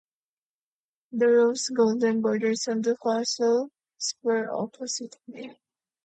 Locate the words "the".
1.11-1.27, 2.81-2.97